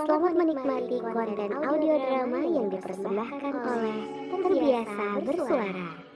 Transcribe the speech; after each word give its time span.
Selamat 0.00 0.32
menikmati 0.32 0.96
konten 0.96 1.50
audio 1.60 1.94
drama 2.00 2.40
yang 2.40 2.72
dipersembahkan 2.72 3.52
oleh 3.52 3.98
Terbiasa 4.32 5.06
Bersuara. 5.28 6.09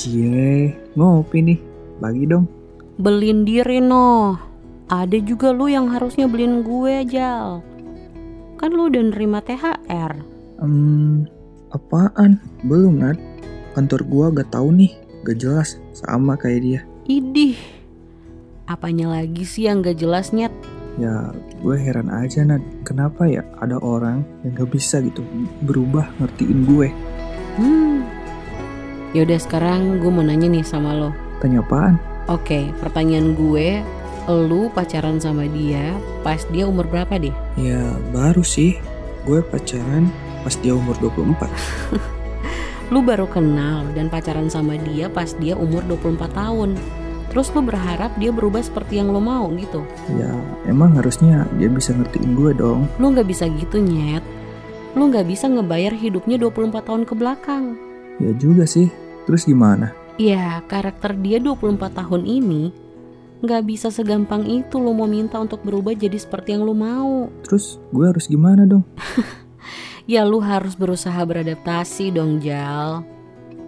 Cie, 0.00 0.72
ngopi 0.96 1.44
nih. 1.44 1.60
Bagi 2.00 2.24
dong. 2.24 2.48
Beliin 2.96 3.44
diri 3.44 3.84
noh. 3.84 4.32
Ada 4.88 5.20
juga 5.20 5.52
lu 5.52 5.68
yang 5.68 5.92
harusnya 5.92 6.24
beliin 6.24 6.64
gue 6.64 7.04
Jal. 7.04 7.60
Kan 8.56 8.72
lu 8.72 8.88
udah 8.88 9.12
nerima 9.12 9.44
THR. 9.44 10.16
Hmm, 10.56 11.28
apaan? 11.76 12.40
Belum, 12.64 12.96
Nat. 12.96 13.20
Kantor 13.76 14.00
gua 14.08 14.26
gak 14.32 14.56
tahu 14.56 14.72
nih. 14.72 14.96
Gak 15.28 15.36
jelas. 15.36 15.76
Sama 15.92 16.40
kayak 16.40 16.60
dia. 16.64 16.80
Idih. 17.04 17.60
Apanya 18.72 19.20
lagi 19.20 19.44
sih 19.44 19.68
yang 19.68 19.84
gak 19.84 20.00
jelas 20.00 20.32
nyet? 20.32 20.52
Ya, 20.96 21.28
gue 21.60 21.76
heran 21.76 22.08
aja, 22.08 22.40
Nat. 22.48 22.64
Kenapa 22.88 23.28
ya 23.28 23.44
ada 23.60 23.76
orang 23.84 24.24
yang 24.48 24.64
gak 24.64 24.72
bisa 24.72 25.04
gitu 25.04 25.20
berubah 25.60 26.08
ngertiin 26.24 26.60
gue. 26.64 26.88
Hmm. 27.60 28.19
Yaudah 29.10 29.42
sekarang 29.42 29.98
gue 29.98 30.06
mau 30.06 30.22
nanya 30.22 30.46
nih 30.46 30.62
sama 30.62 30.94
lo. 30.94 31.10
Tanya 31.42 31.66
apaan? 31.66 31.98
Oke, 32.30 32.70
pertanyaan 32.78 33.34
gue, 33.34 33.82
lu 34.30 34.70
pacaran 34.70 35.18
sama 35.18 35.50
dia 35.50 35.98
pas 36.22 36.38
dia 36.54 36.70
umur 36.70 36.86
berapa 36.86 37.18
deh? 37.18 37.34
Ya, 37.58 37.90
baru 38.14 38.46
sih. 38.46 38.78
Gue 39.26 39.42
pacaran 39.42 40.06
pas 40.46 40.54
dia 40.62 40.78
umur 40.78 40.94
24. 41.02 41.50
Lu 42.94 43.02
baru 43.06 43.26
kenal 43.30 43.86
dan 43.94 44.10
pacaran 44.10 44.50
sama 44.50 44.74
dia 44.74 45.06
pas 45.06 45.30
dia 45.38 45.54
umur 45.54 45.82
24 45.86 46.30
tahun. 46.30 46.74
Terus 47.30 47.46
lu 47.54 47.62
berharap 47.62 48.10
dia 48.18 48.34
berubah 48.34 48.58
seperti 48.58 48.98
yang 48.98 49.14
lo 49.14 49.22
mau 49.22 49.46
gitu. 49.54 49.86
Ya, 50.18 50.34
emang 50.66 50.98
harusnya 50.98 51.46
dia 51.54 51.70
bisa 51.70 51.94
ngertiin 51.94 52.34
gue 52.34 52.50
dong. 52.58 52.90
Lu 52.98 53.14
nggak 53.14 53.30
bisa 53.30 53.46
gitu 53.46 53.78
nyet. 53.78 54.26
Lu 54.98 55.06
nggak 55.06 55.30
bisa 55.30 55.46
ngebayar 55.46 55.94
hidupnya 55.94 56.42
24 56.42 56.82
tahun 56.82 57.02
ke 57.06 57.14
belakang. 57.14 57.89
Ya 58.20 58.30
juga 58.36 58.68
sih. 58.68 58.92
Terus 59.24 59.48
gimana? 59.48 59.96
Ya, 60.20 60.60
karakter 60.68 61.16
dia 61.16 61.40
24 61.40 61.96
tahun 61.96 62.28
ini 62.28 62.70
nggak 63.40 63.62
bisa 63.64 63.88
segampang 63.88 64.44
itu 64.44 64.76
lo 64.76 64.92
mau 64.92 65.08
minta 65.08 65.40
untuk 65.40 65.64
berubah 65.64 65.96
jadi 65.96 66.20
seperti 66.20 66.52
yang 66.52 66.68
lo 66.68 66.76
mau. 66.76 67.32
Terus 67.48 67.80
gue 67.88 68.04
harus 68.04 68.28
gimana 68.28 68.68
dong? 68.68 68.84
Ya 70.10 70.26
lu 70.26 70.42
harus 70.42 70.74
berusaha 70.74 71.22
beradaptasi 71.22 72.10
dong 72.10 72.42
Jal. 72.42 73.06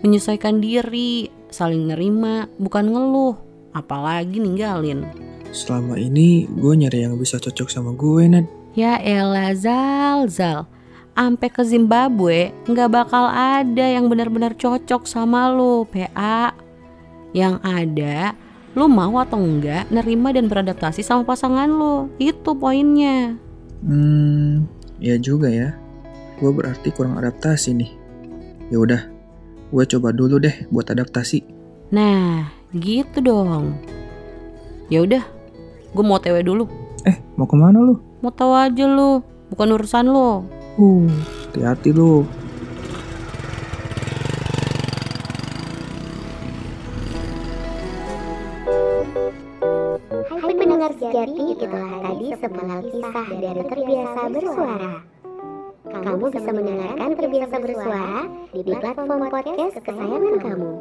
Menyesuaikan 0.00 0.56
diri, 0.56 1.28
saling 1.52 1.92
nerima, 1.92 2.48
bukan 2.56 2.88
ngeluh, 2.88 3.36
apalagi 3.76 4.40
ninggalin. 4.40 5.04
Selama 5.52 6.00
ini 6.00 6.48
gue 6.48 6.72
nyari 6.80 7.04
yang 7.04 7.20
bisa 7.20 7.36
cocok 7.36 7.68
sama 7.68 7.92
gue, 7.92 8.24
Nat. 8.24 8.46
Ya 8.72 8.96
elah 9.02 9.52
Zal, 9.52 10.32
Zal. 10.32 10.64
Ampe 11.20 11.52
ke 11.52 11.60
Zimbabwe 11.60 12.48
nggak 12.64 12.88
bakal 12.96 13.28
ada 13.28 13.84
yang 13.84 14.08
benar-benar 14.08 14.56
cocok 14.56 15.04
sama 15.04 15.52
lu, 15.52 15.84
PA. 15.84 16.56
Yang 17.36 17.60
ada, 17.60 18.32
lu 18.72 18.88
mau 18.88 19.20
atau 19.20 19.36
enggak 19.36 19.84
nerima 19.92 20.32
dan 20.32 20.48
beradaptasi 20.48 21.04
sama 21.04 21.28
pasangan 21.28 21.68
lu. 21.68 22.08
Itu 22.16 22.56
poinnya. 22.56 23.36
Hmm, 23.84 24.64
ya 24.96 25.20
juga 25.20 25.52
ya. 25.52 25.76
Gue 26.40 26.56
berarti 26.56 26.88
kurang 26.88 27.20
adaptasi 27.20 27.76
nih. 27.76 27.92
Ya 28.72 28.80
udah, 28.80 29.04
gue 29.76 29.84
coba 29.92 30.16
dulu 30.16 30.40
deh 30.40 30.56
buat 30.72 30.88
adaptasi. 30.88 31.44
Nah, 31.92 32.48
gitu 32.72 33.20
dong. 33.20 33.76
Ya 34.88 35.04
udah, 35.04 35.20
gue 35.92 36.00
mau 36.00 36.16
TW 36.16 36.40
dulu. 36.40 36.64
Eh, 37.04 37.20
mau 37.36 37.44
ke 37.44 37.60
mana 37.60 37.76
lu? 37.76 38.00
Mau 38.24 38.32
tahu 38.32 38.56
aja 38.56 38.88
lu, 38.88 39.20
bukan 39.52 39.76
urusan 39.76 40.08
lo. 40.08 40.59
Hati-hati 40.80 41.92
lu. 41.92 42.24
Hai 50.24 50.52
pendengar 50.56 50.96
sejati, 50.96 51.44
itulah 51.52 51.84
tadi 52.00 52.26
sepenggal 52.32 52.80
kisah 52.88 53.28
dari 53.28 53.62
Terbiasa 53.68 54.20
Bersuara. 54.32 54.94
Kamu 55.84 56.26
bisa 56.32 56.48
mendengarkan 56.48 57.10
Terbiasa 57.12 57.56
Bersuara 57.60 58.20
di 58.56 58.72
platform 58.72 59.22
podcast 59.28 59.76
kesayangan 59.84 60.34
kamu. 60.40 60.72